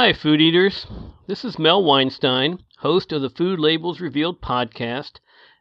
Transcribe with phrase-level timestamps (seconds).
[0.00, 0.86] Hi, food eaters.
[1.26, 5.18] This is Mel Weinstein, host of the Food Labels Revealed podcast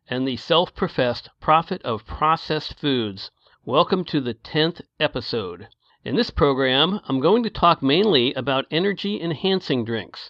[0.07, 3.31] and the self professed prophet of processed foods.
[3.65, 5.69] Welcome to the 10th episode.
[6.05, 10.29] In this program, I'm going to talk mainly about energy enhancing drinks.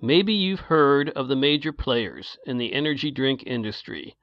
[0.00, 4.16] Maybe you've heard of the major players in the energy drink industry.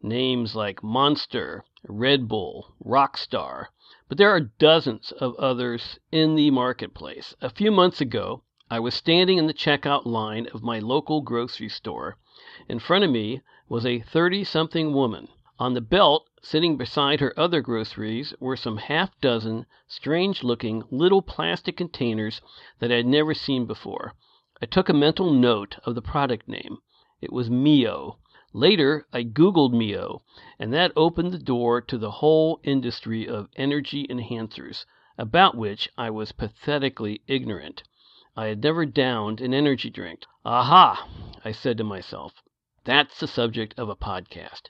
[0.00, 3.66] Names like Monster, Red Bull, Rockstar,
[4.08, 7.34] but there are dozens of others in the marketplace.
[7.40, 11.68] A few months ago, I was standing in the checkout line of my local grocery
[11.68, 12.18] store.
[12.68, 15.28] In front of me was a 30 something woman.
[15.60, 21.22] On the belt, sitting beside her other groceries, were some half dozen strange looking little
[21.22, 22.40] plastic containers
[22.80, 24.14] that I had never seen before.
[24.60, 26.78] I took a mental note of the product name.
[27.20, 28.18] It was Mio.
[28.52, 30.22] Later I googled Mio,
[30.58, 36.10] and that opened the door to the whole industry of energy enhancers, about which I
[36.10, 37.84] was pathetically ignorant.
[38.38, 40.26] I had never downed an energy drink.
[40.44, 41.08] "Aha!"
[41.42, 42.42] I said to myself.
[42.84, 44.68] "That's the subject of a podcast."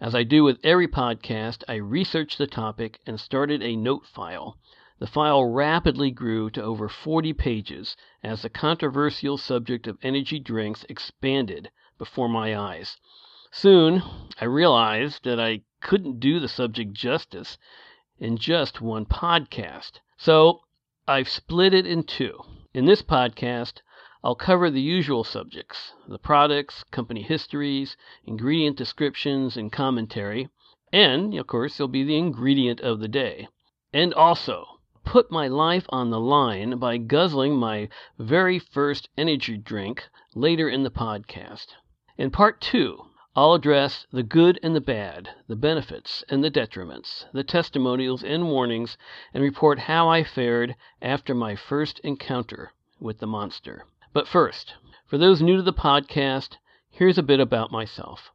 [0.00, 4.56] As I do with every podcast, I researched the topic and started a note file.
[5.00, 10.86] The file rapidly grew to over 40 pages as the controversial subject of energy drinks
[10.88, 12.96] expanded before my eyes.
[13.50, 14.02] Soon
[14.40, 17.58] I realized that I couldn't do the subject justice
[18.18, 20.00] in just one podcast.
[20.16, 20.62] So
[21.06, 22.42] I've split it in two.
[22.74, 23.82] In this podcast,
[24.24, 30.48] I'll cover the usual subjects the products, company histories, ingredient descriptions, and commentary.
[30.92, 33.46] And, of course, there'll be the ingredient of the day.
[33.92, 40.08] And also, put my life on the line by guzzling my very first energy drink
[40.34, 41.76] later in the podcast.
[42.18, 43.04] In part two,
[43.36, 48.48] I'll address the good and the bad, the benefits and the detriments, the testimonials and
[48.48, 48.96] warnings,
[49.32, 53.86] and report how I fared after my first encounter with the monster.
[54.12, 54.74] But first,
[55.04, 56.58] for those new to the podcast,
[56.90, 58.30] here's a bit about myself.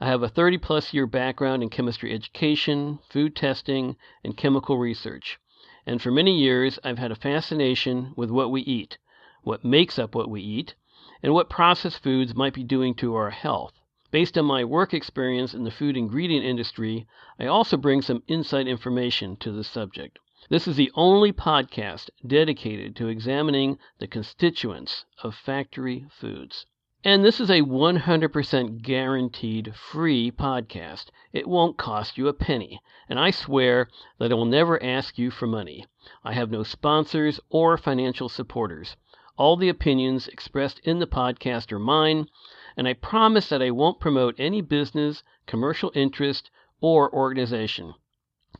[0.00, 5.40] I have a 30 plus year background in chemistry education, food testing, and chemical research.
[5.84, 8.98] And for many years, I've had a fascination with what we eat,
[9.42, 10.76] what makes up what we eat,
[11.20, 13.75] and what processed foods might be doing to our health.
[14.12, 17.08] Based on my work experience in the food ingredient industry,
[17.40, 20.20] I also bring some inside information to the subject.
[20.48, 26.66] This is the only podcast dedicated to examining the constituents of factory foods.
[27.02, 31.06] And this is a 100% guaranteed free podcast.
[31.32, 35.32] It won't cost you a penny, and I swear that I will never ask you
[35.32, 35.84] for money.
[36.22, 38.96] I have no sponsors or financial supporters.
[39.36, 42.28] All the opinions expressed in the podcast are mine,
[42.76, 46.50] and I promise that I won't promote any business, commercial interest,
[46.80, 47.94] or organization.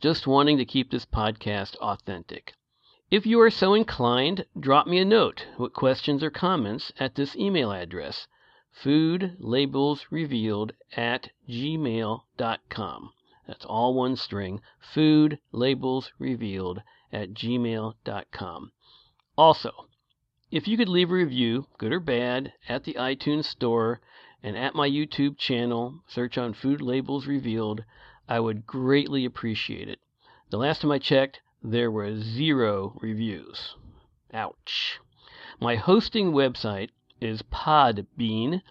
[0.01, 2.53] Just wanting to keep this podcast authentic.
[3.09, 7.35] If you are so inclined, drop me a note with questions or comments at this
[7.35, 8.27] email address
[8.83, 13.13] foodlabelsrevealed at gmail.com.
[13.47, 14.61] That's all one string
[14.93, 18.71] foodlabelsrevealed at gmail.com.
[19.37, 19.87] Also,
[20.49, 23.99] if you could leave a review, good or bad, at the iTunes Store
[24.41, 27.83] and at my YouTube channel, search on Food Labels Revealed,
[28.29, 29.99] I would greatly appreciate it.
[30.49, 33.75] The last time I checked, there were zero reviews.
[34.33, 34.99] Ouch.
[35.59, 38.61] My hosting website is Podbean,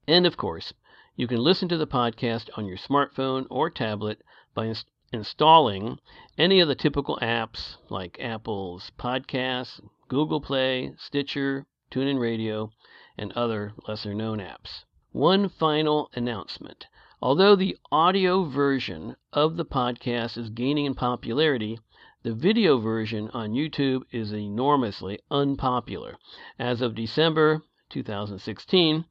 [0.08, 0.74] And of course,
[1.18, 4.22] you can listen to the podcast on your smartphone or tablet
[4.54, 6.00] by ins- installing
[6.38, 12.72] any of the typical apps like Apple's Podcasts, Google Play, Stitcher, TuneIn Radio,
[13.18, 14.86] and other lesser known apps.
[15.18, 16.86] One final announcement.
[17.24, 21.80] Although the audio version of the podcast is gaining in popularity,
[22.22, 26.20] the video version on YouTube is enormously unpopular.
[26.60, 29.06] As of December 2016,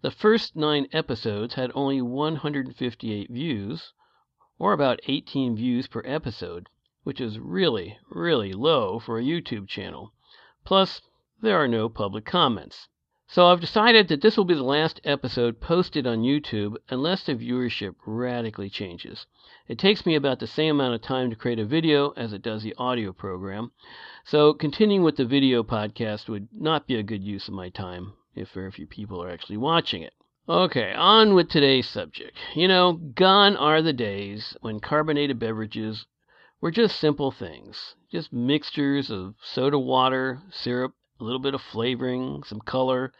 [0.00, 3.92] the first nine episodes had only 158 views,
[4.60, 6.68] or about 18 views per episode,
[7.02, 10.12] which is really, really low for a YouTube channel.
[10.64, 11.00] Plus,
[11.42, 12.86] there are no public comments.
[13.30, 17.34] So I've decided that this will be the last episode posted on YouTube unless the
[17.34, 19.26] viewership radically changes.
[19.68, 22.40] It takes me about the same amount of time to create a video as it
[22.40, 23.72] does the audio program,
[24.24, 28.14] so continuing with the video podcast would not be a good use of my time
[28.34, 30.14] if very few people are actually watching it.
[30.48, 32.34] Okay, on with today's subject.
[32.54, 36.06] You know, gone are the days when carbonated beverages
[36.62, 42.42] were just simple things, just mixtures of soda water, syrup, a little bit of flavoring,
[42.44, 43.12] some color,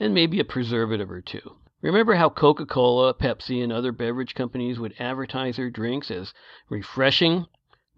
[0.00, 1.56] and maybe a preservative or two.
[1.82, 6.32] Remember how Coca Cola, Pepsi, and other beverage companies would advertise their drinks as
[6.70, 7.46] refreshing,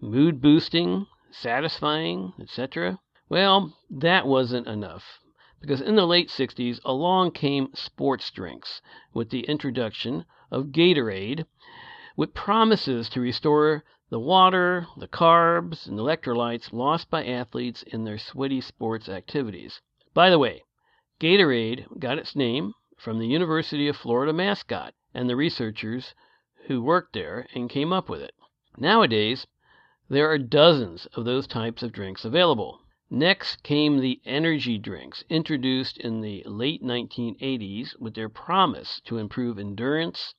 [0.01, 2.99] mood boosting, satisfying, etc.?
[3.29, 5.21] Well, that wasn't enough,
[5.61, 8.83] because in the late 60s along came sports drinks
[9.15, 11.47] with the introduction of Gatorade,
[12.17, 18.17] with promises to restore the water, the carbs, and electrolytes lost by athletes in their
[18.17, 19.83] sweaty sports activities.
[20.15, 20.63] By the way,
[21.21, 26.15] Gatorade got its name from the University of Florida mascot and the researchers
[26.67, 28.35] who worked there and came up with it.
[28.79, 29.47] Nowadays,
[30.09, 32.81] there are dozens of those types of drinks available.
[33.11, 39.59] Next came the energy drinks, introduced in the late 1980s with their promise to improve
[39.59, 40.35] endurance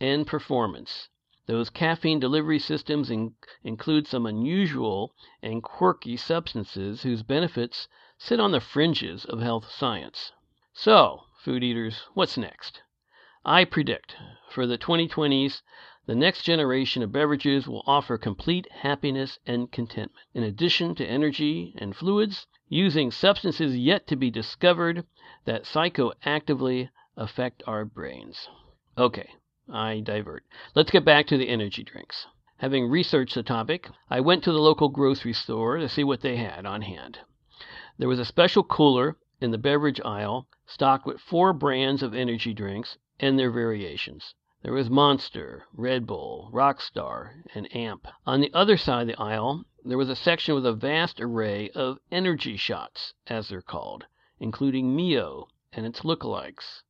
[0.00, 1.08] and performance.
[1.46, 3.34] Those caffeine delivery systems in-
[3.64, 5.12] include some unusual
[5.42, 10.30] and quirky substances whose benefits sit on the fringes of health science.
[10.72, 12.82] So, food eaters, what's next?
[13.44, 14.16] I predict
[14.48, 15.62] for the 2020s,
[16.06, 21.74] the next generation of beverages will offer complete happiness and contentment, in addition to energy
[21.76, 25.04] and fluids, using substances yet to be discovered
[25.44, 28.48] that psychoactively affect our brains.
[28.96, 29.28] Okay,
[29.72, 30.44] I divert.
[30.74, 32.26] Let's get back to the energy drinks.
[32.58, 36.36] Having researched the topic, I went to the local grocery store to see what they
[36.36, 37.18] had on hand.
[37.96, 42.52] There was a special cooler in the beverage aisle stocked with four brands of energy
[42.52, 44.34] drinks and their variations.
[44.62, 48.06] There was Monster, Red Bull, Rockstar, and Amp.
[48.26, 51.70] On the other side of the aisle there was a section with a vast array
[51.70, 54.04] of energy shots, as they're called,
[54.38, 56.82] including Mio and its lookalikes,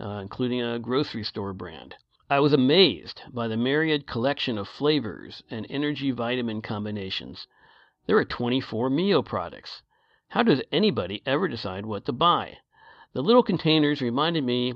[0.00, 1.94] uh, including a grocery store brand.
[2.32, 7.48] I was amazed by the myriad collection of flavors and energy vitamin combinations.
[8.06, 9.82] There are 24 Mio products.
[10.28, 12.58] How does anybody ever decide what to buy?
[13.14, 14.74] The little containers reminded me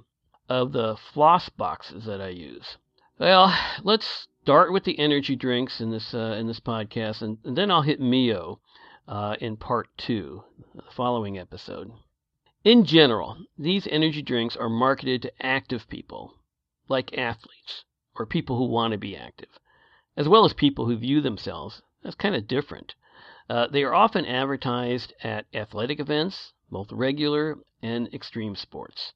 [0.48, 2.76] of the floss boxes that I use.
[3.20, 7.56] Well, let's start with the energy drinks in this uh, in this podcast, and, and,
[7.56, 8.58] then I'll hit Mio
[9.06, 10.42] uh, in part two,
[10.74, 11.92] the following episode.
[12.64, 16.34] In general, these energy drinks are marketed to active people,
[16.88, 17.84] like athletes
[18.14, 19.58] or people who want to be active,
[20.16, 22.94] as well as people who view themselves as kind of different.
[23.48, 29.12] Uh, they are often advertised at athletic events, both regular and extreme sports.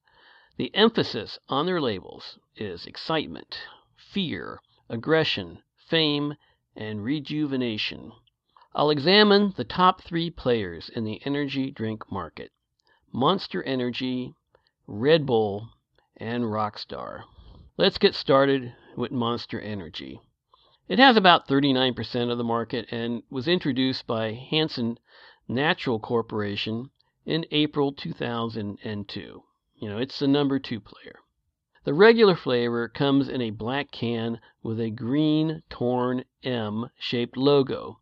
[0.57, 3.59] The emphasis on their labels is excitement,
[3.97, 6.35] fear, aggression, fame,
[6.75, 8.13] and rejuvenation.
[8.75, 12.53] I'll examine the top three players in the energy drink market
[13.13, 14.35] Monster Energy,
[14.87, 15.69] Red Bull,
[16.17, 17.25] and Rockstar.
[17.81, 20.21] Let's get started with Monster Energy.
[20.89, 24.99] It has about 39% of the market and was introduced by Hansen
[25.47, 26.91] Natural Corporation
[27.25, 29.45] in April 2002.
[29.77, 31.21] You know, it's the number two player.
[31.85, 38.01] The regular flavor comes in a black can with a green torn M shaped logo.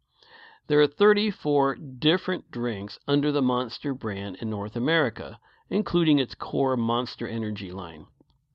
[0.68, 6.78] There are 34 different drinks under the Monster brand in North America, including its core
[6.78, 8.06] Monster Energy line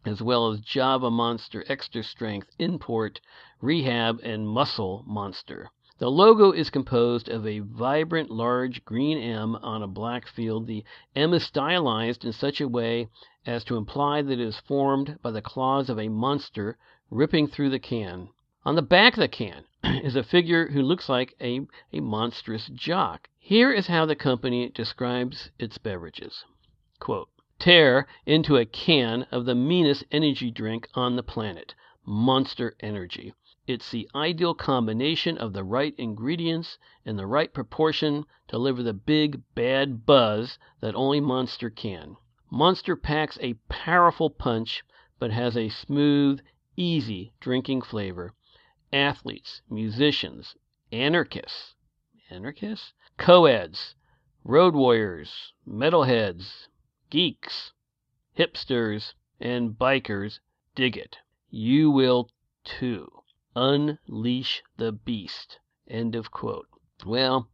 [0.05, 3.22] as well as Java Monster Extra Strength Import,
[3.62, 5.70] Rehab, and Muscle Monster.
[6.01, 10.65] The logo is composed of a vibrant large green M on a black field.
[10.65, 10.84] The
[11.15, 13.10] M is stylized in such a way
[13.46, 16.77] as to imply that it is formed by the claws of a monster
[17.12, 18.29] ripping through the can.
[18.65, 22.67] On the back of the can is a figure who looks like a, a monstrous
[22.74, 23.29] jock.
[23.38, 26.46] Here is how the company describes its beverages.
[27.00, 27.29] Quote,
[27.62, 33.36] tear into a can of the meanest energy drink on the planet Monster Energy.
[33.68, 38.96] It's the ideal combination of the right ingredients in the right proportion to deliver the
[38.96, 42.18] big, bad buzz that only Monster can.
[42.50, 44.82] Monster packs a powerful punch,
[45.20, 46.41] but has a smooth,
[46.75, 48.34] easy drinking flavor.
[48.91, 50.56] Athletes, musicians,
[50.91, 51.75] anarchists,
[52.32, 53.94] anarchists, co-eds,
[54.44, 56.68] road warriors, metalheads,
[57.12, 57.74] geeks,
[58.38, 60.39] hipsters, and bikers
[60.74, 61.18] dig it.
[61.50, 62.30] You will
[62.63, 63.12] too.
[63.56, 65.60] Unleash the beast.
[65.88, 66.70] End of quote.
[67.06, 67.50] Well,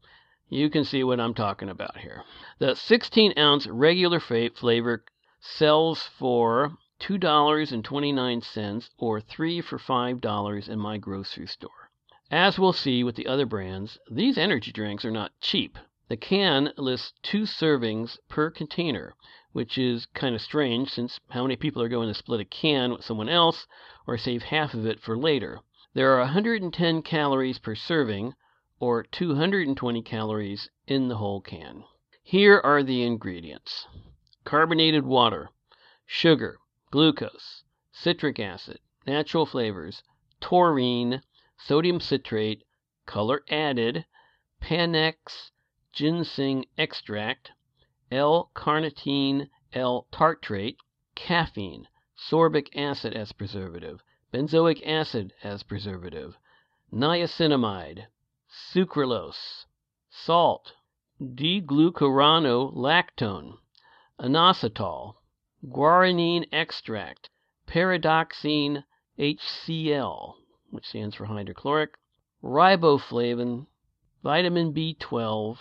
[0.48, 2.24] you can see what I'm talking about here.
[2.60, 5.04] The 16 ounce regular flavor
[5.40, 11.90] sells for $2.29 or 3 for $5 in my grocery store.
[12.30, 15.78] As we'll see with the other brands, these energy drinks are not cheap.
[16.10, 19.14] The can lists two servings per container,
[19.52, 22.94] which is kind of strange since how many people are going to split a can
[22.94, 23.68] with someone else
[24.08, 25.60] or save half of it for later?
[25.94, 28.36] There are 110 calories per serving,
[28.80, 31.84] or 220 calories in the whole can.
[32.24, 33.86] Here are the ingredients
[34.46, 35.50] carbonated water,
[36.06, 36.58] sugar,
[36.90, 40.04] glucose, citric acid, natural flavors,
[40.40, 41.22] taurine,
[41.58, 42.64] sodium citrate,
[43.06, 44.06] color added,
[44.62, 45.52] Panax
[45.98, 47.50] ginseng extract,
[48.12, 50.78] L-carnitine L-tartrate,
[51.16, 56.38] caffeine, sorbic acid as preservative, benzoic acid as preservative,
[56.94, 58.06] niacinamide,
[58.48, 59.66] sucralose,
[60.08, 60.74] salt,
[61.20, 63.58] D-glucuronolactone,
[64.22, 65.16] inositol,
[65.74, 67.32] guaranine extract,
[67.68, 68.84] pyridoxine
[69.18, 70.36] HCl,
[70.70, 71.96] which stands for hydrochloric,
[72.44, 73.66] riboflavin,
[74.22, 75.58] vitamin B12,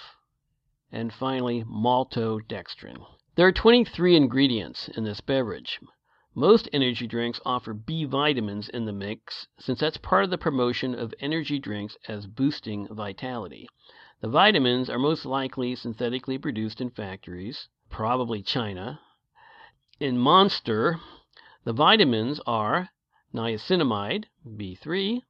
[0.92, 3.04] and finally maltodextrin.
[3.34, 5.80] There are 23 ingredients in this beverage.
[6.34, 10.94] Most energy drinks offer B vitamins in the mix since that's part of the promotion
[10.94, 13.66] of energy drinks as boosting vitality.
[14.20, 19.00] The vitamins are most likely synthetically produced in factories, probably China.
[20.00, 21.00] In Monster,
[21.64, 22.90] the vitamins are
[23.34, 25.22] niacinamide, B3,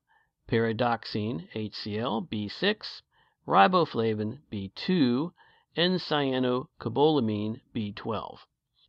[0.49, 3.03] pyridoxine, HCl, B6,
[3.47, 5.33] riboflavin, B2,
[5.77, 8.39] and cyanocobalamin, B12.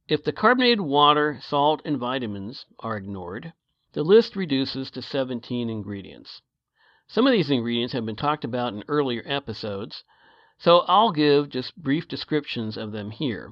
[0.07, 3.51] If the carbonated water, salt, and vitamins are ignored,
[3.91, 6.41] the list reduces to 17 ingredients.
[7.07, 10.03] Some of these ingredients have been talked about in earlier episodes,
[10.57, 13.51] so I'll give just brief descriptions of them here.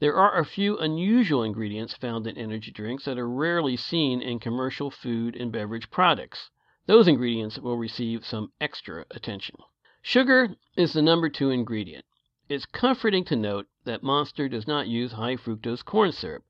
[0.00, 4.40] There are a few unusual ingredients found in energy drinks that are rarely seen in
[4.40, 6.50] commercial food and beverage products.
[6.86, 9.56] Those ingredients will receive some extra attention.
[10.02, 12.04] Sugar is the number two ingredient.
[12.46, 16.44] It's comforting to note that Monster does not use high fructose corn syrup,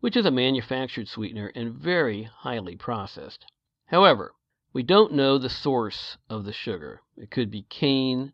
[0.00, 3.46] which is a manufactured sweetener and very highly processed.
[3.86, 4.34] However,
[4.72, 7.02] we don't know the source of the sugar.
[7.16, 8.32] It could be cane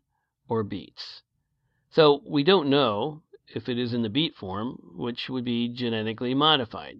[0.49, 1.21] or beets.
[1.91, 6.33] So we don't know if it is in the beet form, which would be genetically
[6.33, 6.99] modified.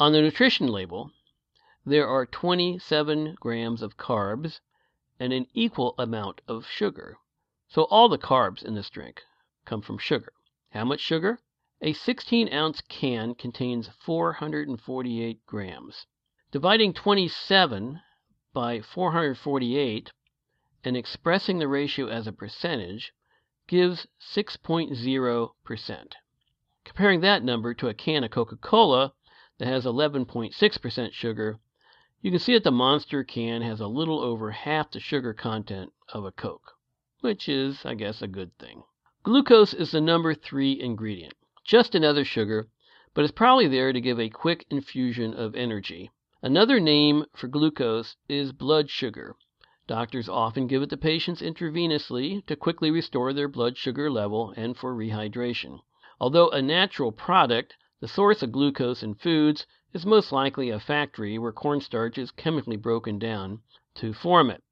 [0.00, 1.10] On the nutrition label,
[1.84, 4.60] there are 27 grams of carbs
[5.20, 7.18] and an equal amount of sugar.
[7.74, 9.22] So all the carbs in this drink
[9.64, 10.34] come from sugar.
[10.72, 11.40] How much sugar?
[11.80, 16.06] A 16 ounce can contains 448 grams.
[16.50, 18.02] Dividing 27
[18.52, 20.12] by 448
[20.84, 23.14] and expressing the ratio as a percentage
[23.66, 26.12] gives 6.0%.
[26.84, 29.14] Comparing that number to a can of Coca Cola
[29.56, 31.58] that has 11.6% sugar,
[32.20, 35.90] you can see that the Monster can has a little over half the sugar content
[36.12, 36.71] of a Coke,
[37.22, 38.82] which is, I guess, a good thing.
[39.22, 42.68] Glucose is the number three ingredient, just another sugar,
[43.14, 46.10] but it's probably there to give a quick infusion of energy.
[46.42, 49.36] Another name for glucose is blood sugar.
[49.86, 54.76] Doctors often give it to patients intravenously to quickly restore their blood sugar level and
[54.76, 55.80] for rehydration.
[56.20, 61.38] Although a natural product, the source of glucose in foods is most likely a factory
[61.38, 63.60] where cornstarch is chemically broken down
[63.94, 64.64] to form it.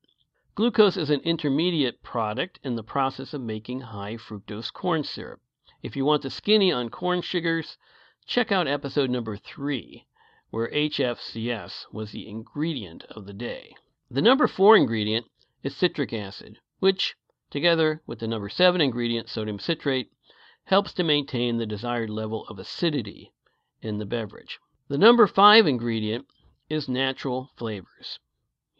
[0.60, 5.40] Glucose is an intermediate product in the process of making high fructose corn syrup.
[5.82, 7.78] If you want the skinny on corn sugars,
[8.26, 10.06] check out episode number 3
[10.50, 13.74] where HFCS was the ingredient of the day.
[14.10, 15.24] The number four ingredient
[15.62, 17.16] is citric acid, which,
[17.48, 20.12] together with the number seven ingredient, sodium citrate,
[20.64, 23.32] helps to maintain the desired level of acidity
[23.80, 24.58] in the beverage.
[24.88, 26.26] The number five ingredient
[26.68, 28.18] is natural flavors.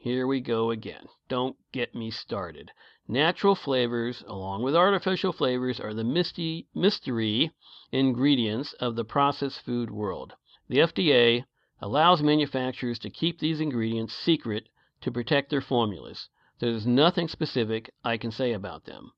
[0.02, 1.08] Here we go again.
[1.28, 2.72] Don't get me started.
[3.06, 7.50] Natural flavors, along with artificial flavors, are the misty, mystery
[7.92, 10.32] ingredients of the processed food world.
[10.70, 11.44] The FDA
[11.82, 14.70] allows manufacturers to keep these ingredients secret
[15.02, 16.30] to protect their formulas.
[16.60, 19.12] There is nothing specific I can say about them.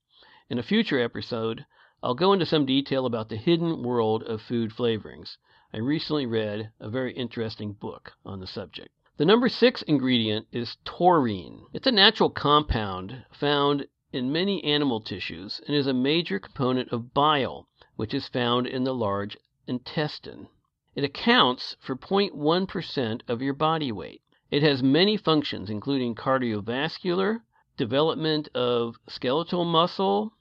[0.51, 1.65] In a future episode,
[2.03, 5.37] I'll go into some detail about the hidden world of food flavorings.
[5.73, 8.93] I recently read a very interesting book on the subject.
[9.23, 11.67] The number six ingredient is taurine.
[11.73, 17.15] It's a natural compound found in many animal tissues and is a major component of
[17.15, 19.37] bile, which is found in the large
[19.69, 20.49] intestine.
[20.97, 24.23] It accounts for 0.1 percent of your body weight.
[24.51, 27.43] It has many functions, including cardiovascular,
[27.77, 30.33] development of skeletal muscle,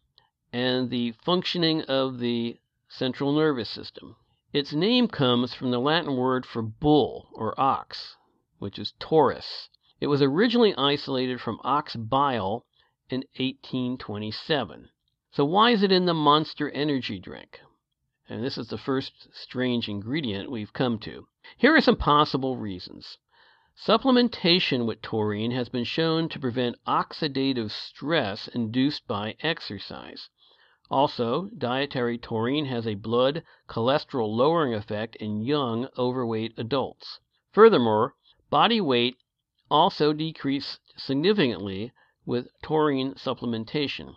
[0.52, 2.58] and the functioning of the
[2.90, 4.16] central nervous system.
[4.54, 8.18] Its name comes from the Latin word for bull or ox,
[8.62, 9.70] which is taurus.
[10.00, 12.64] It was originally isolated from ox bile
[13.10, 14.90] in 1827.
[15.32, 17.60] So, why is it in the monster energy drink?
[18.30, 21.28] And this is the first strange ingredient we've come to.
[21.58, 23.18] Here are some possible reasons.
[23.76, 30.30] Supplementation with taurine has been shown to prevent oxidative stress induced by exercise.
[30.92, 37.20] Also, dietary taurine has a blood cholesterol lowering effect in young, overweight adults.
[37.54, 38.14] Furthermore,
[38.52, 39.18] body weight
[39.72, 41.92] also decreased significantly
[42.26, 44.14] with taurine supplementation.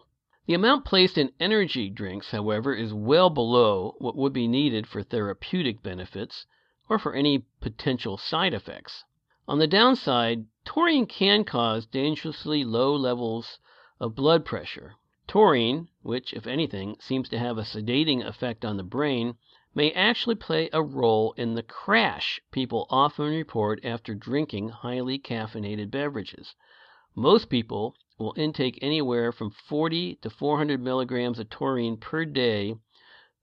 [0.47, 5.03] The amount placed in energy drinks, however, is well below what would be needed for
[5.03, 6.45] therapeutic benefits
[6.91, 9.05] or for any potential side effects.
[9.47, 13.59] On the downside, taurine can cause dangerously low levels
[14.01, 14.97] of blood pressure.
[15.27, 19.37] Taurine, which, if anything, seems to have a sedating effect on the brain,
[19.77, 25.91] may actually play a role in the crash people often report after drinking highly caffeinated
[25.91, 26.55] beverages.
[27.17, 32.77] Most people will intake anywhere from 40 to 400 milligrams of taurine per day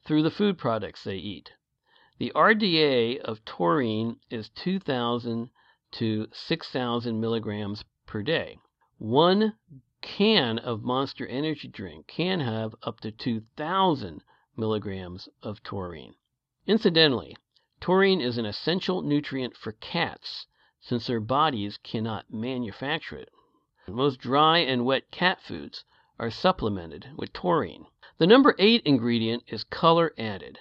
[0.05, 1.51] through the food products they eat.
[2.17, 5.49] The RDA of taurine is 2,000
[5.93, 8.57] to 6,000 milligrams per day.
[8.97, 9.55] One
[10.01, 14.23] can of Monster Energy drink can have up to 2,000
[14.55, 16.15] milligrams of taurine.
[16.71, 17.35] Incidentally,
[17.81, 20.47] taurine is an essential nutrient for cats
[20.79, 23.27] since their bodies cannot manufacture it.
[23.89, 25.83] Most dry and wet cat foods
[26.17, 27.87] are supplemented with taurine.
[28.19, 30.59] The number eight ingredient is color added.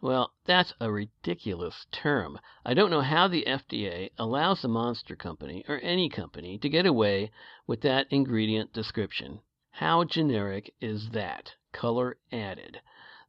[0.00, 2.38] Well, that's a ridiculous term.
[2.64, 6.86] I don't know how the FDA allows the Monster Company or any company to get
[6.86, 7.32] away
[7.66, 9.40] with that ingredient description.
[9.72, 11.56] How generic is that?
[11.72, 12.80] Color added.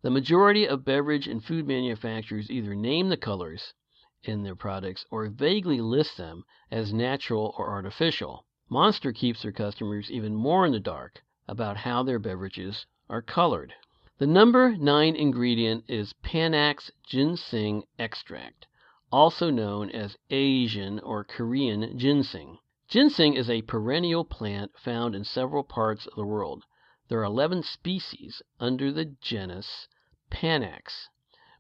[0.02, 3.74] The majority of beverage and food manufacturers either name the colors
[4.24, 8.46] in their products or vaguely list them as natural or artificial.
[8.70, 13.74] Monster keeps their customers even more in the dark about how their beverages are colored.
[14.20, 18.68] The number nine ingredient is Panax ginseng extract,
[19.12, 22.58] also known as Asian or Korean ginseng.
[22.88, 26.64] Ginseng is a perennial plant found in several parts of the world.
[27.10, 29.88] There are 11 species under the genus
[30.30, 31.08] Panax,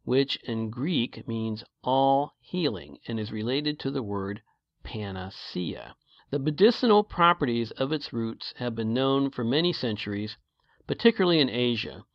[0.03, 4.43] which in Greek means all healing and is related to the word
[4.83, 5.95] panacea.
[6.29, 10.38] The medicinal properties of its roots have been known for many centuries,
[10.85, 12.05] particularly in Asia,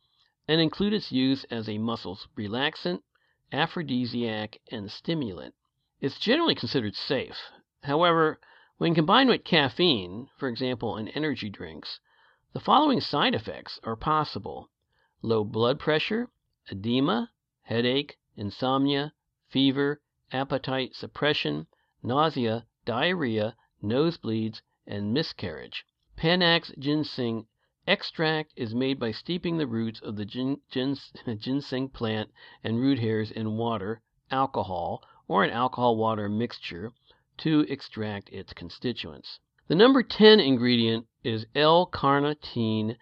[0.47, 3.03] and include its use as a muscle relaxant,
[3.51, 5.55] aphrodisiac, and stimulant.
[5.99, 7.51] It's generally considered safe.
[7.83, 8.39] However,
[8.77, 11.99] when combined with caffeine, for example in energy drinks,
[12.55, 14.69] the following side effects are possible
[15.21, 16.29] low blood pressure,
[16.71, 17.29] edema,
[17.63, 19.11] headache, insomnia,
[19.49, 21.67] fever, appetite suppression,
[22.01, 25.85] nausea, diarrhea, nosebleeds, and miscarriage.
[26.15, 27.45] Panax ginseng
[27.85, 32.31] extract is made by steeping the roots of the gin, gins, ginseng plant
[32.63, 36.93] and root hairs in water, alcohol, or an alcohol water mixture
[37.37, 39.41] to extract its constituents.
[39.67, 42.95] The number 10 ingredient is L-carnitine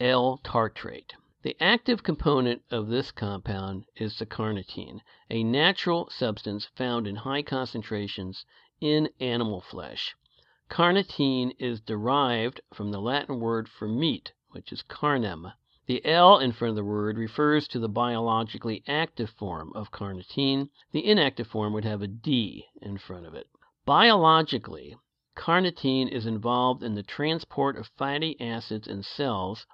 [0.00, 1.12] L-tartrate.
[1.42, 7.42] The active component of this compound is the carnitine, a natural substance found in high
[7.42, 8.46] concentrations
[8.80, 10.14] in animal flesh.
[10.70, 15.52] Carnitine is derived from the Latin word for meat, which is carnem.
[15.86, 20.70] The L in front of the word refers to the biologically active form of carnitine.
[20.92, 23.46] The inactive form would have a D in front of it.
[23.84, 24.96] Biologically,
[25.36, 29.66] carnitine is involved in the transport of fatty acids in cells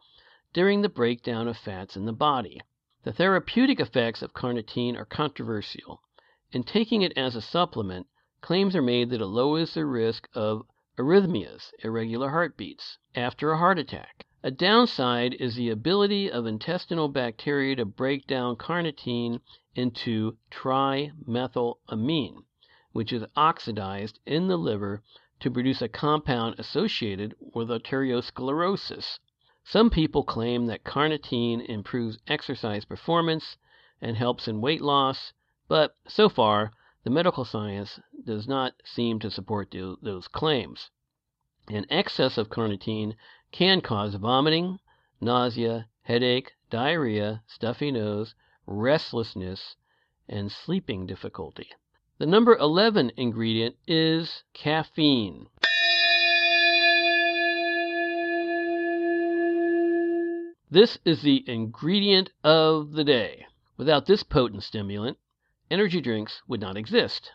[0.53, 2.61] during the breakdown of fats in the body.
[3.05, 6.03] The therapeutic effects of carnitine are controversial.
[6.51, 8.07] In taking it as a supplement,
[8.40, 10.66] claims are made that it lowers the risk of
[10.98, 14.27] arrhythmias, irregular heartbeats, after a heart attack.
[14.42, 19.40] A downside is the ability of intestinal bacteria to break down carnitine
[19.77, 22.42] into trimethylamine,
[22.90, 25.03] which is oxidized in the liver
[25.42, 29.18] to produce a compound associated with arteriosclerosis.
[29.64, 33.57] Some people claim that carnitine improves exercise performance
[34.00, 35.33] and helps in weight loss,
[35.66, 36.70] but so far
[37.02, 40.90] the medical science does not seem to support those claims.
[41.68, 43.16] An excess of carnitine
[43.50, 44.78] can cause vomiting,
[45.20, 49.74] nausea, headache, diarrhea, stuffy nose, restlessness,
[50.28, 51.68] and sleeping difficulty.
[52.18, 55.46] The number 11 ingredient is caffeine.
[60.70, 63.46] This is the ingredient of the day.
[63.79, 65.18] Without this potent stimulant,
[65.70, 67.33] energy drinks would not exist.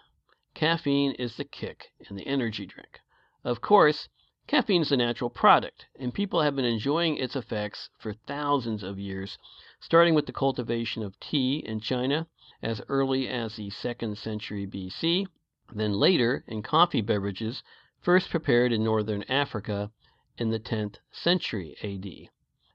[0.54, 3.00] Caffeine is the kick in the energy drink.
[3.44, 4.10] Of course,
[4.48, 8.98] Caffeine is a natural product, and people have been enjoying its effects for thousands of
[8.98, 9.38] years,
[9.80, 12.28] starting with the cultivation of tea in China
[12.64, 15.28] as early as the second century BC,
[15.72, 17.62] then later in coffee beverages
[18.00, 19.92] first prepared in northern Africa
[20.40, 22.30] in the tenth century A.D.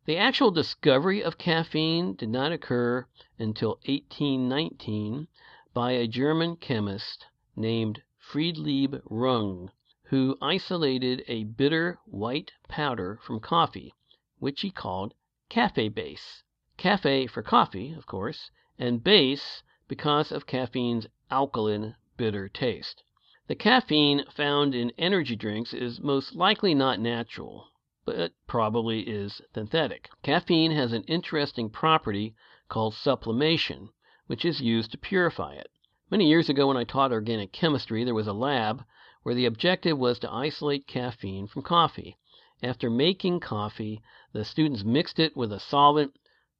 [0.04, 3.06] The actual discovery of caffeine did not occur
[3.40, 5.26] until 1819
[5.74, 9.70] by a German chemist named Friedlieb Runge,
[10.04, 13.92] who isolated a bitter white powder from coffee,
[14.38, 15.14] which he called
[15.50, 16.44] "café base."
[16.78, 23.02] Café for coffee, of course, and base because of caffeine's alkaline, bitter taste.
[23.46, 27.68] The caffeine found in energy drinks is most likely not natural
[28.06, 30.08] but probably is synthetic.
[30.22, 32.34] Caffeine has an interesting property
[32.70, 33.90] called sublimation,
[34.28, 35.70] which is used to purify it.
[36.10, 38.82] Many years ago, when I taught organic chemistry, there was a lab
[39.24, 42.16] where the objective was to isolate caffeine from coffee.
[42.62, 44.00] After making coffee,
[44.32, 46.16] the students mixed it with a solvent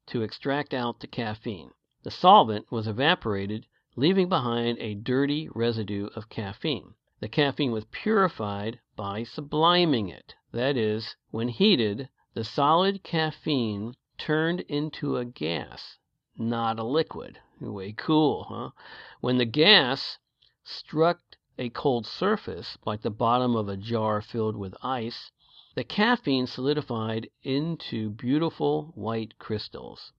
[0.09, 1.71] to extract out the caffeine.
[2.05, 6.95] The solvent was evaporated, leaving behind a dirty residue of caffeine.
[7.21, 10.35] The caffeine was purified by subliming it.
[10.51, 15.99] That is, when heated, the solid caffeine turned into a gas,
[16.37, 17.39] not a liquid.
[17.61, 18.71] Way cool, huh?
[19.21, 20.19] When the gas
[20.65, 21.21] struck
[21.57, 25.31] a cold surface, like the bottom of a jar filled with ice,
[25.77, 30.13] the caffeine solidified into beautiful white crystals.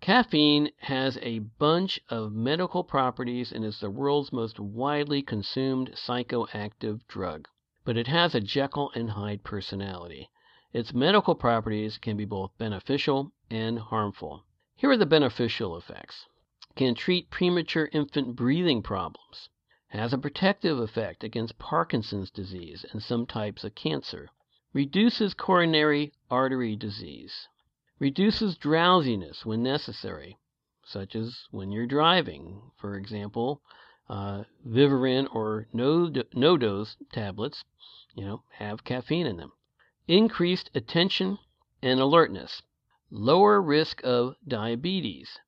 [0.00, 7.06] Caffeine has a bunch of medical properties and is the world's most widely consumed psychoactive
[7.08, 7.48] drug
[7.86, 10.28] but it has a Jekyll and Hyde personality.
[10.72, 14.44] Its medical properties can be both beneficial and harmful.
[14.74, 16.26] Here are the beneficial effects.
[16.74, 19.48] Can treat premature infant breathing problems.
[19.90, 24.30] Has a protective effect against Parkinson's disease and some types of cancer.
[24.72, 27.46] Reduces coronary artery disease.
[27.98, 30.38] Reduces drowsiness when necessary,
[30.84, 32.70] such as when you're driving.
[32.76, 33.62] For example,
[34.08, 37.64] uh, Vivarin or NoDoz tablets
[38.16, 39.52] you know, have caffeine in them.
[40.08, 41.38] Increased attention
[41.82, 42.62] and alertness,
[43.10, 45.38] lower risk of diabetes,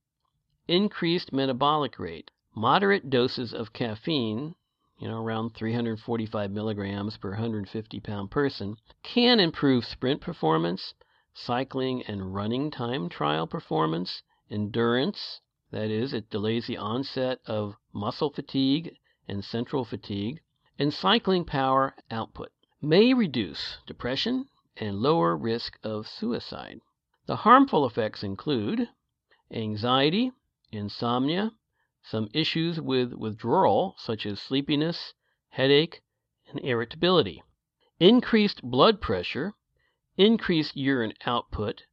[0.69, 2.31] increased metabolic rate.
[2.55, 4.55] Moderate doses of caffeine,
[4.99, 10.93] you know, around 345 milligrams per 150 pound person, can improve sprint performance,
[11.35, 18.31] cycling and running time trial performance, endurance, that is, it delays the onset of muscle
[18.31, 18.97] fatigue
[19.29, 20.41] and central fatigue,
[20.79, 26.81] and cycling power output may reduce depression and lower risk of suicide.
[27.27, 28.89] The harmful effects include
[29.51, 30.33] anxiety,
[30.73, 31.53] insomnia,
[32.03, 35.13] some issues with withdrawal, such as sleepiness,
[35.51, 36.01] headache,
[36.47, 37.43] and irritability,
[38.01, 39.53] increased blood pressure,
[40.19, 41.85] increased urine output,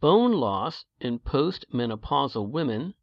[0.00, 2.94] bone loss in postmenopausal women.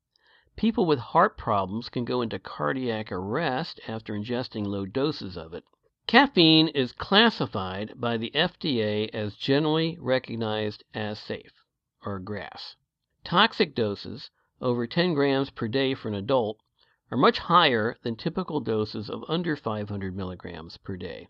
[0.55, 5.63] People with heart problems can go into cardiac arrest after ingesting low doses of it.
[6.07, 11.53] Caffeine is classified by the FDA as generally recognized as safe,
[12.03, 12.75] or GRAS.
[13.23, 16.57] Toxic doses, over 10 grams per day for an adult,
[17.11, 21.27] are much higher than typical doses of under 500 milligrams per day.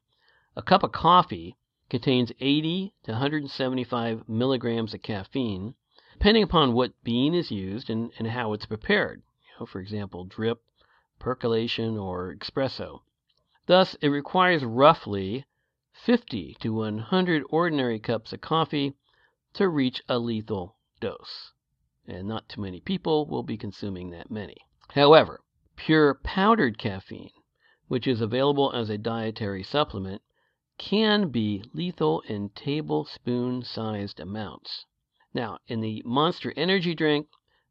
[0.56, 1.58] A cup of coffee
[1.94, 5.76] contains 80 to 175 milligrams of caffeine,
[6.14, 9.22] depending upon what bean is used and, and how it's prepared.
[9.44, 10.64] You know, for example, drip,
[11.20, 13.02] percolation, or espresso.
[13.68, 15.46] Thus it requires roughly
[15.92, 18.96] 50 to 100 ordinary cups of coffee
[19.54, 21.52] to reach a lethal dose,
[22.08, 24.58] and not too many people will be consuming that many.
[24.96, 25.42] However,
[25.76, 27.30] pure powdered caffeine,
[27.88, 30.24] which is available as a dietary supplement,
[30.90, 34.86] can be lethal in tablespoon sized amounts.
[35.34, 37.28] Now, in the Monster Energy drink,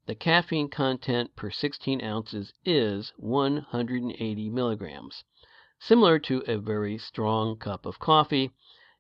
[0.07, 5.25] the caffeine content per 16 ounces is 180 milligrams
[5.85, 8.53] similar to a very strong cup of coffee,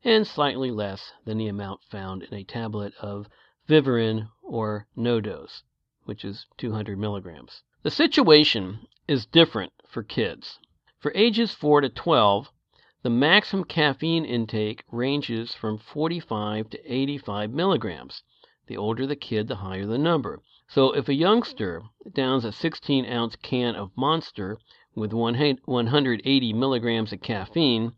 [0.03, 3.29] and slightly less than the amount found in a tablet of
[3.69, 5.63] Vivarin or NoDoz,
[6.07, 7.63] which is 200 milligrams.
[7.85, 10.59] The situation is different for kids.
[10.99, 12.51] For ages 4 to 12,
[13.03, 18.23] the maximum caffeine intake ranges from 45 to 85 milligrams.
[18.69, 20.41] The older the kid, the higher the number.
[20.69, 21.83] So if a youngster
[22.15, 24.57] downs a 16 ounce can of Monster
[24.95, 27.93] with 180 milligrams of caffeine,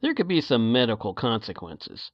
[0.00, 2.10] there could be some medical consequences.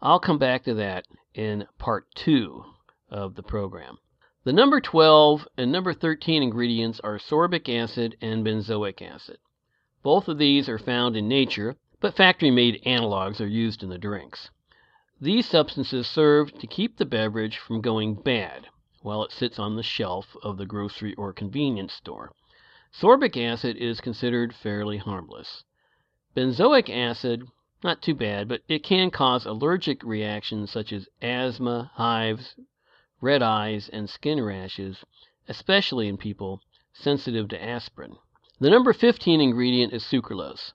[0.00, 2.64] I'll come back to that in part two
[3.10, 3.98] of the program.
[4.44, 9.38] The number 12 and number 13 ingredients are sorbic acid and benzoic acid.
[10.04, 13.96] Both of these are found in nature, but factory made analogs are used in the
[13.96, 14.50] drinks.
[15.18, 18.68] These substances serve to keep the beverage from going bad
[19.00, 22.32] while it sits on the shelf of the grocery or convenience store.
[22.92, 25.64] Sorbic acid is considered fairly harmless.
[26.34, 27.48] Benzoic acid,
[27.82, 32.56] not too bad, but it can cause allergic reactions such as asthma, hives,
[33.22, 35.02] red eyes, and skin rashes,
[35.48, 36.60] especially in people
[36.92, 38.18] sensitive to aspirin.
[38.60, 40.74] The number 15 ingredient is sucralose.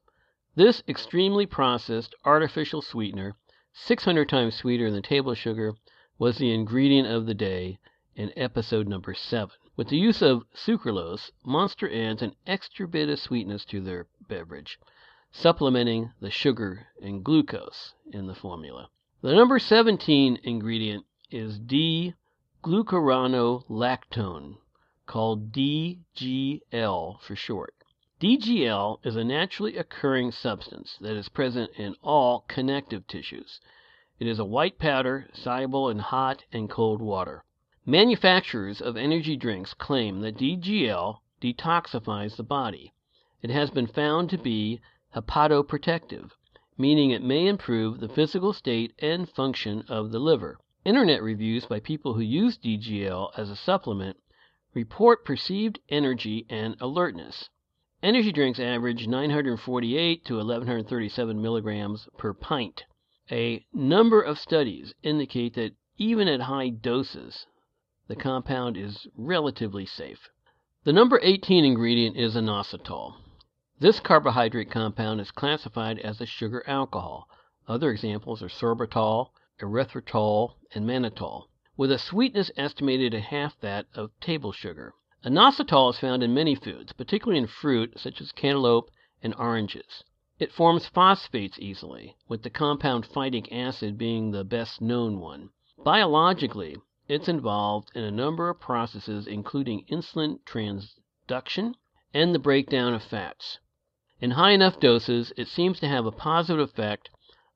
[0.54, 3.38] This extremely processed artificial sweetener,
[3.72, 5.76] 600 times sweeter than table sugar,
[6.18, 7.80] was the ingredient of the day
[8.16, 9.56] in episode number 7.
[9.78, 14.78] With the use of sucralose, Monster adds an extra bit of sweetness to their beverage,
[15.32, 18.90] supplementing the sugar and glucose in the formula.
[19.22, 24.58] The number 17 ingredient is D-glucuronolactone,
[25.10, 27.74] called DGL for short.
[28.22, 33.60] DGL is a naturally occurring substance that is present in all connective tissues.
[34.20, 37.44] It is a white powder soluble in hot and cold water.
[37.88, 42.94] Manufacturers of energy drinks claim that DGL detoxifies the body.
[43.42, 44.80] It has been found to be
[45.16, 46.30] hepatoprotective,
[46.78, 50.60] meaning it may improve the physical state and function of the liver.
[50.86, 54.18] Internet reviews by people who use DGL as a supplement
[54.74, 57.50] report perceived energy and alertness.
[58.02, 62.84] Energy drinks average 948 to 1137 milligrams per pint.
[63.32, 67.46] A number of studies indicate that even at high doses,
[68.08, 70.30] the compound is relatively safe.
[70.84, 73.16] The number 18 ingredient is inositol.
[73.80, 77.28] This carbohydrate compound is classified as a sugar alcohol.
[77.68, 81.48] Other examples are sorbitol, erythritol, and mannitol,
[81.80, 84.94] with a sweetness estimated at half that of table sugar.
[85.24, 88.90] Inositol is found in many foods, particularly in fruit such as cantaloupe
[89.24, 90.04] and oranges.
[90.40, 95.52] It forms phosphates easily, with the compound phytic acid being the best known one.
[95.82, 96.76] Biologically,
[97.08, 101.76] it's involved in a number of processes including insulin transduction
[102.14, 103.58] and the breakdown of fats.
[104.20, 107.10] In high enough doses, it seems to have a positive effect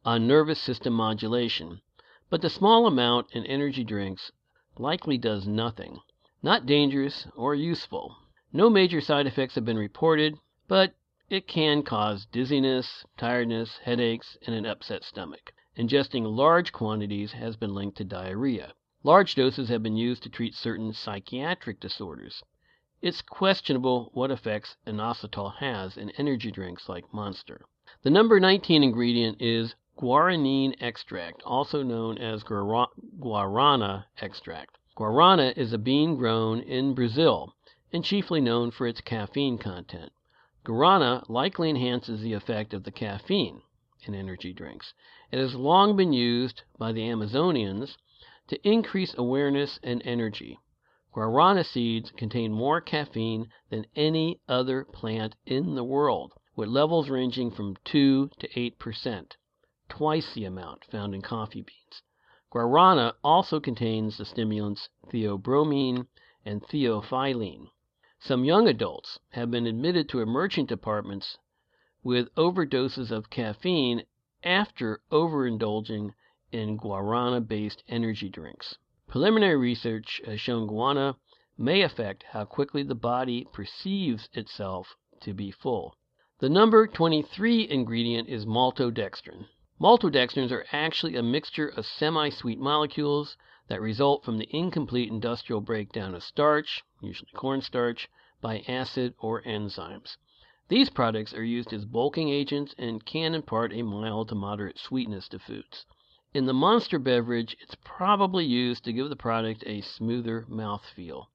[0.06, 1.82] on nervous system modulation,
[2.30, 4.32] but the small amount in energy drinks
[4.78, 6.00] likely does nothing.
[6.42, 8.18] Not dangerous or useful.
[8.52, 10.94] No major side effects have been reported, but
[11.30, 15.54] it can cause dizziness, tiredness, headaches, and an upset stomach.
[15.78, 18.74] Ingesting large quantities has been linked to diarrhea.
[19.04, 22.44] Large doses have been used to treat certain psychiatric disorders.
[23.02, 27.66] It's questionable what effects inositol has in energy drinks like Monster.
[28.04, 34.78] The number 19 ingredient is guaranine extract, also known as guarana extract.
[34.98, 37.54] Guarana is a bean grown in Brazil
[37.92, 40.12] and chiefly known for its caffeine content.
[40.66, 43.62] Guarana likely enhances the effect of the caffeine
[44.06, 44.94] in energy drinks.
[45.32, 47.96] It has long been used by the Amazonians
[48.48, 50.58] to increase awareness and energy.
[51.14, 57.52] Guarana seeds contain more caffeine than any other plant in the world, with levels ranging
[57.52, 59.38] from 2 to 8 per cent,
[59.90, 62.02] twice the amount found in coffee beans.
[62.52, 66.08] Guarana also contains the stimulants theobromine
[66.46, 67.68] and theophylline.
[68.20, 71.38] Some young adults have been admitted to emergency departments
[72.04, 74.04] with overdoses of caffeine
[74.44, 76.14] after overindulging
[76.52, 78.78] in guarana based energy drinks.
[79.08, 81.16] Preliminary research has shown guarana
[81.58, 85.96] may affect how quickly the body perceives itself to be full.
[86.40, 89.48] The number 23 ingredient is maltodextrin.
[89.82, 93.36] Maltodextrins are actually a mixture of semi-sweet molecules
[93.68, 98.08] that result from the incomplete industrial breakdown of starch, usually cornstarch,
[98.40, 100.18] by acid or enzymes.
[100.68, 105.28] These products are used as bulking agents and can impart a mild to moderate sweetness
[105.30, 105.88] to foods.
[106.36, 111.28] In the Monster beverage, it's probably used to give the product a smoother mouthfeel.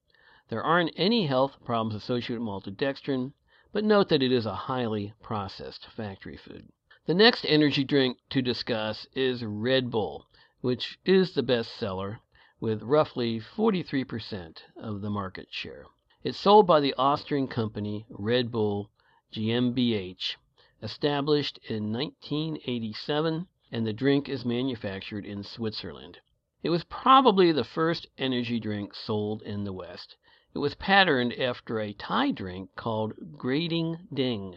[0.48, 3.32] There aren't any health problems associated with maltodextrin,
[3.72, 6.68] but note that it is a highly processed factory food.
[7.08, 10.26] The next energy drink to discuss is Red Bull,
[10.60, 12.20] which is the best seller
[12.60, 15.86] with roughly 43% of the market share.
[16.22, 18.90] It's sold by the Austrian company Red Bull
[19.32, 20.36] GmbH,
[20.82, 26.18] established in 1987, and the drink is manufactured in Switzerland.
[26.62, 30.16] It was probably the first energy drink sold in the West.
[30.52, 34.56] It was patterned after a Thai drink called Krating Daeng.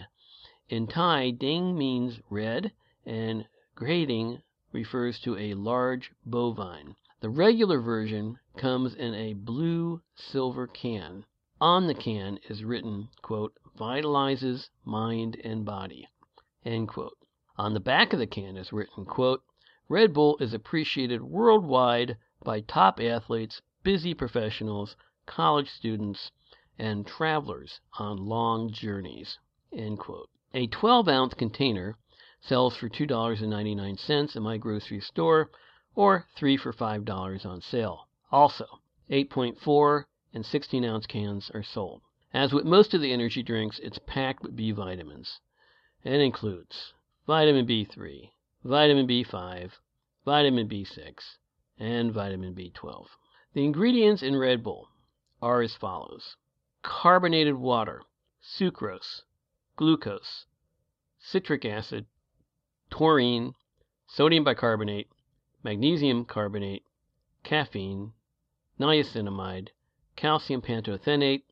[0.73, 2.71] In Thai, ding means red,
[3.05, 6.95] and krating refers to a large bovine.
[7.19, 11.25] The regular version comes in a blue silver can.
[11.60, 13.10] On the can is written,
[13.75, 16.07] "Vitalizes mind and body."
[16.65, 19.05] On the back of the can is written,
[19.89, 26.31] Red Bull is appreciated worldwide by top athletes, busy professionals, college students,
[26.79, 29.38] and travelers on long journeys.
[30.54, 31.98] A 12 ounce container
[32.42, 35.50] sells for $2.99 in my grocery store
[35.96, 38.10] or 3 for $5 on sale.
[38.32, 38.66] Also,
[39.10, 42.02] 8.4 and 16 ounce cans are sold.
[42.34, 45.40] As with most of the energy drinks, it's packed with B vitamins.
[46.04, 46.94] It includes
[47.26, 48.32] vitamin B3,
[48.64, 49.72] vitamin B5,
[50.26, 51.38] vitamin B6,
[51.80, 53.08] and vitamin B12.
[53.54, 54.90] The ingredients in Red Bull
[55.42, 56.36] are as follows
[56.84, 58.02] carbonated water,
[58.42, 59.22] sucrose,
[59.75, 60.45] glucose,
[61.19, 62.05] citric acid,
[62.89, 63.53] taurine,
[64.07, 65.10] sodium bicarbonate,
[65.63, 66.84] magnesium carbonate,
[67.43, 68.13] caffeine,
[68.79, 69.69] niacinamide,
[70.15, 71.43] calcium pantothenate,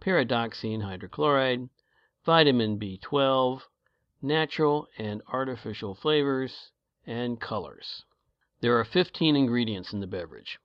[0.00, 1.68] pyridoxine hydrochloride,
[2.24, 3.62] vitamin B12,
[4.20, 6.70] natural and artificial flavors,
[7.06, 8.04] and colors.
[8.60, 10.58] There are 15 ingredients in the beverage.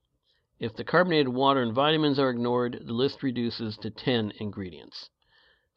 [0.60, 5.10] If the carbonated water and vitamins are ignored, the list reduces to 10 ingredients.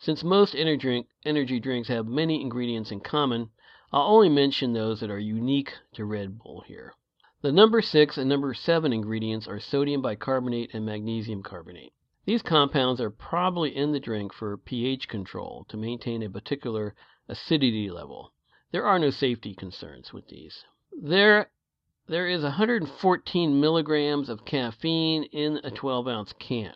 [0.02, 3.50] Since most energy drinks have many ingredients in common,
[3.92, 6.94] I'll only mention those that are unique to Red Bull here.
[7.42, 11.92] The number 6 and number 7 ingredients are sodium bicarbonate and magnesium carbonate.
[12.24, 16.94] These compounds are probably in the drink for pH control to maintain a particular
[17.28, 18.32] acidity level.
[18.72, 20.64] There are no safety concerns with these.
[20.98, 21.50] There
[22.06, 26.74] there is 114 milligrams of caffeine in a 12 ounce can,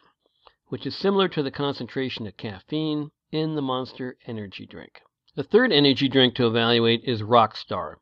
[0.68, 5.02] which is similar to the concentration of caffeine in the Monster energy drink.
[5.34, 7.96] The third energy drink to evaluate is Rockstar.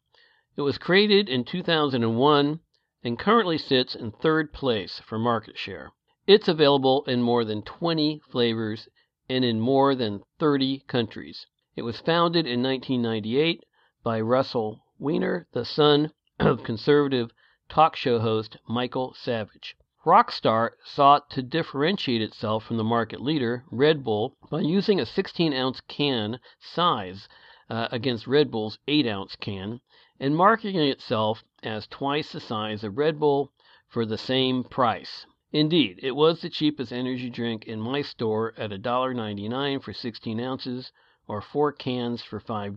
[0.55, 2.61] It was created in 2001
[3.03, 5.92] and currently sits in third place for market share.
[6.27, 8.88] It's available in more than 20 flavors
[9.29, 11.46] and in more than 30 countries.
[11.75, 13.64] It was founded in 1998
[14.05, 17.31] by Russell Weiner, the son of conservative
[17.68, 19.75] talk show host Michael Savage.
[20.04, 25.52] Rockstar sought to differentiate itself from the market leader, Red Bull, by using a 16
[25.52, 27.28] ounce can size
[27.70, 29.80] uh, against Red Bull's 8 ounce can
[30.18, 33.52] and marketing itself as twice the size of Red Bull
[33.86, 35.24] for the same price.
[35.52, 40.90] Indeed, it was the cheapest energy drink in my store at $1.99 for 16 ounces
[41.28, 42.76] or four cans for $5.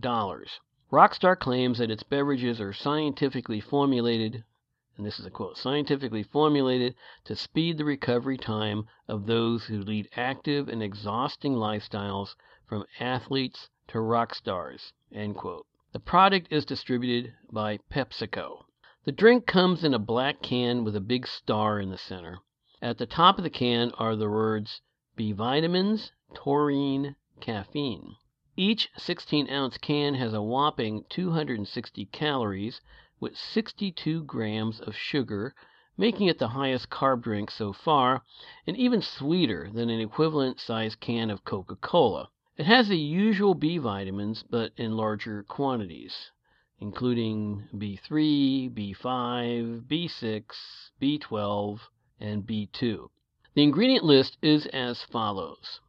[0.92, 4.44] Rockstar claims that its beverages are scientifically formulated,
[4.96, 9.82] and this is a quote, scientifically formulated to speed the recovery time of those who
[9.82, 12.34] lead active and exhausting lifestyles
[12.66, 15.66] from athletes to rock stars, end quote.
[15.92, 18.64] The product is distributed by PepsiCo.
[19.04, 22.38] The drink comes in a black can with a big star in the center.
[22.82, 24.80] At the top of the can are the words
[25.14, 28.16] B vitamins, taurine, caffeine.
[28.56, 32.80] Each 16 ounce can has a whopping 260 calories
[33.18, 35.54] with 62 grams of sugar,
[35.96, 38.22] making it the highest carb drink so far,
[38.66, 42.28] and even sweeter than an equivalent sized can of Coca Cola.
[42.56, 46.30] It has the usual B vitamins, but in larger quantities,
[46.78, 50.44] including B3, B5, B6,
[51.00, 51.80] B12,
[52.20, 53.08] and B2.
[53.54, 55.80] The ingredient list is as follows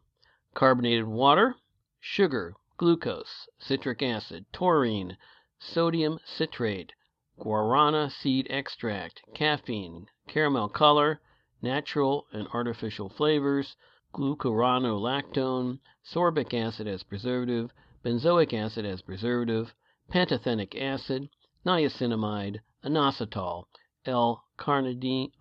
[0.53, 1.55] carbonated water
[1.99, 5.17] sugar, glucose, citric acid, taurine,
[5.59, 6.93] sodium citrate,
[7.39, 11.21] guarana seed extract, caffeine, caramel color,
[11.61, 13.75] natural and artificial flavors,
[14.11, 17.71] glucuronolactone, sorbic acid as preservative,
[18.03, 19.73] benzoic acid as preservative,
[20.09, 21.29] pantothenic acid,
[21.63, 23.65] niacinamide, inositol,
[24.05, 25.31] L-carnitine,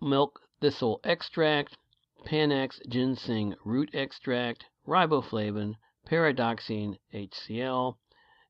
[0.00, 1.76] milk thistle extract,
[2.24, 5.74] Panax ginseng root extract, riboflavin,
[6.06, 7.96] pyridoxine HCl,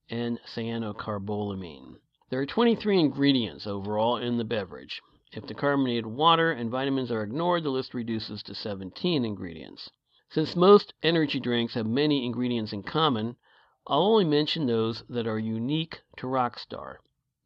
[0.08, 1.96] and cyanocobalamin.
[2.30, 5.02] There are 23 ingredients overall in the beverage.
[5.32, 9.90] If the carbonated water and vitamins are ignored, the list reduces to 17 ingredients.
[10.28, 13.34] Since most energy drinks have many ingredients in common,
[13.88, 16.98] I'll only mention those that are unique to Rockstar,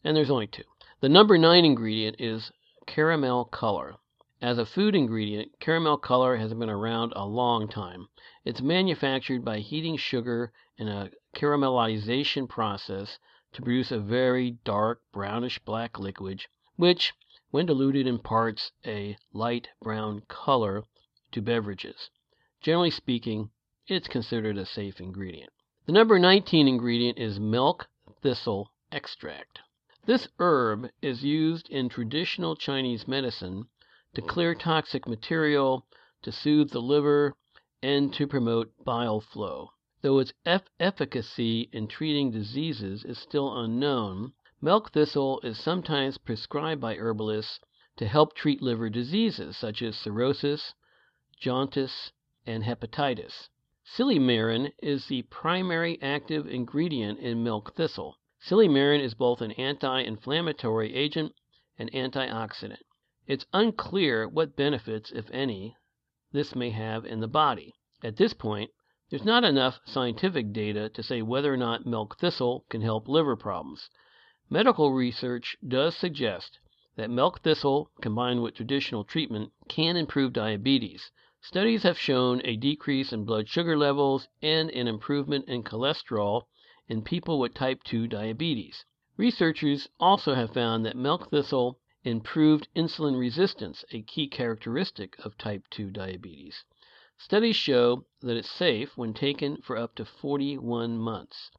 [0.05, 0.65] and there's only two.
[1.01, 2.53] The number 9 ingredient is
[2.87, 3.95] caramel color.
[4.43, 8.09] As a food ingredient, caramel color has been around a long time.
[8.45, 13.19] It's manufactured by heating sugar in a caramelization process
[13.55, 16.45] to produce a very dark brownish black liquid,
[16.77, 17.13] which,
[17.51, 20.85] when diluted, imparts a light brown color
[21.33, 22.11] to beverages.
[22.61, 23.51] Generally speaking,
[23.87, 25.53] it's considered a safe ingredient.
[25.87, 27.89] The number 19 ingredient is milk
[28.23, 29.61] thistle extract.
[30.07, 33.69] This herb is used in traditional Chinese medicine
[34.15, 35.87] to clear toxic material,
[36.23, 37.35] to soothe the liver,
[37.83, 39.71] and to promote bile flow.
[40.05, 46.83] Though its eff- efficacy in treating diseases is still unknown, milk thistle is sometimes prescribed
[46.83, 47.59] by herbalists
[47.97, 50.75] to help treat liver diseases such as cirrhosis,
[51.41, 52.13] jaundice,
[52.45, 53.49] and hepatitis.
[53.83, 58.19] Silymarin is the primary active ingredient in milk thistle.
[58.43, 61.33] Silymarin is both an anti-inflammatory agent
[61.79, 62.83] and antioxidant.
[63.27, 65.79] It's unclear what benefits, if any,
[66.31, 67.73] this may have in the body.
[68.03, 68.71] At this point,
[69.15, 73.37] there's not enough scientific data to say whether or not milk thistle can help liver
[73.37, 73.89] problems.
[74.51, 76.59] Medical research does suggest
[76.97, 81.13] that milk thistle combined with traditional treatment can improve diabetes.
[81.41, 86.47] Studies have shown a decrease in blood sugar levels and an improvement in cholesterol
[86.89, 88.85] in people with type 2 diabetes.
[89.17, 95.63] Researchers also have found that milk thistle improved insulin resistance, a key characteristic of type
[95.71, 96.65] 2 diabetes.
[97.17, 101.51] Studies show that it's safe when taken for up to 41 months.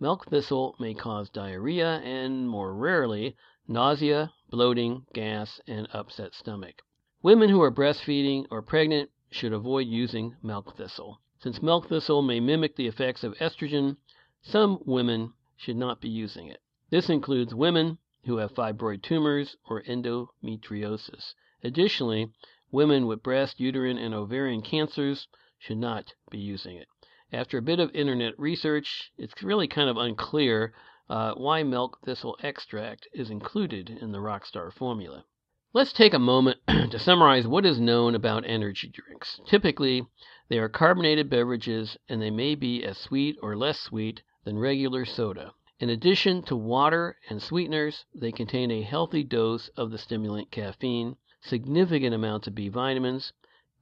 [0.00, 3.36] Milk thistle may cause diarrhea and, more rarely,
[3.68, 6.82] nausea, bloating, gas, and upset stomach.
[7.22, 11.20] Women who are breastfeeding or pregnant should avoid using milk thistle.
[11.38, 13.98] Since milk thistle may mimic the effects of estrogen,
[14.42, 16.60] some women should not be using it.
[16.90, 21.34] This includes women who have fibroid tumors or endometriosis.
[21.62, 22.32] Additionally,
[22.74, 26.88] women with breast, uterine, and ovarian cancers should not be using it.
[27.32, 30.74] After a bit of internet research, it's really kind of unclear
[31.08, 35.24] uh, why milk thistle extract is included in the Rockstar formula.
[35.72, 39.40] Let's take a moment to summarize what is known about energy drinks.
[39.46, 40.06] Typically,
[40.48, 45.04] they are carbonated beverages and they may be as sweet or less sweet than regular
[45.04, 45.52] soda.
[45.78, 51.16] In addition to water and sweeteners, they contain a healthy dose of the stimulant caffeine,
[51.44, 53.32] significant amounts of B vitamins,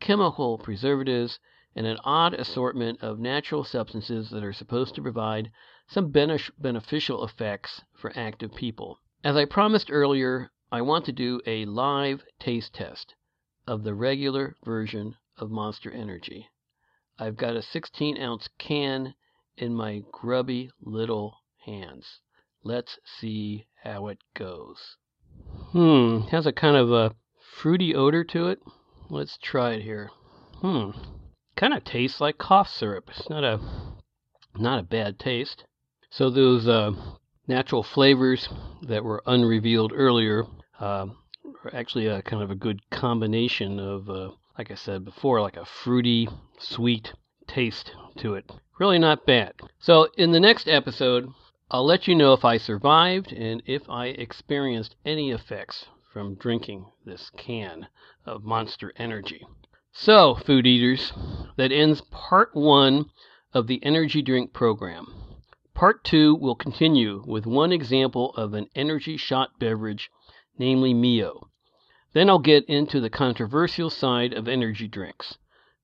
[0.00, 1.38] chemical preservatives,
[1.76, 5.50] and an odd assortment of natural substances that are supposed to provide
[5.86, 8.98] some beneficial effects for active people.
[9.24, 13.14] As I promised earlier, I want to do a live taste test
[13.66, 16.48] of the regular version of Monster Energy.
[17.18, 19.14] I've got a 16 ounce can
[19.56, 22.20] in my grubby little hands.
[22.64, 24.96] Let's see how it goes.
[25.70, 27.14] Hmm, has a kind of a
[27.52, 28.58] fruity odor to it.
[29.10, 30.10] Let's try it here.
[30.62, 30.90] Hmm,
[31.54, 33.10] kind of tastes like cough syrup.
[33.10, 33.60] It's not a
[34.56, 35.64] not a bad taste.
[36.10, 36.92] So those uh,
[37.46, 38.48] natural flavors
[38.82, 40.44] that were unrevealed earlier
[40.80, 41.06] uh,
[41.64, 45.56] are actually a kind of a good combination of, uh, like I said before, like
[45.56, 46.28] a fruity,
[46.58, 47.12] sweet
[47.46, 48.50] taste to it.
[48.78, 49.54] Really not bad.
[49.78, 51.28] So in the next episode,
[51.70, 56.84] I'll let you know if I survived and if I experienced any effects from drinking
[57.06, 57.88] this can
[58.26, 59.46] of Monster Energy.
[59.92, 61.10] So, food eaters,
[61.56, 63.06] that ends part one
[63.54, 65.06] of the energy drink program.
[65.74, 70.10] Part two will continue with one example of an energy shot beverage,
[70.58, 71.48] namely Mio.
[72.12, 75.38] Then I'll get into the controversial side of energy drinks.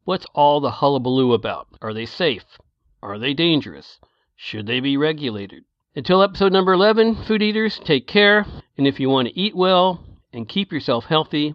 [0.05, 1.68] What's all the hullabaloo about?
[1.81, 2.59] Are they safe?
[3.03, 3.99] Are they dangerous?
[4.37, 5.64] Should they be regulated?
[5.97, 8.45] Until episode number 11, food eaters, take care.
[8.76, 11.55] And if you want to eat well and keep yourself healthy,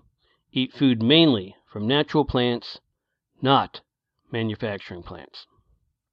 [0.51, 2.79] eat food mainly from natural plants,
[3.41, 3.81] not
[4.31, 5.47] manufacturing plants.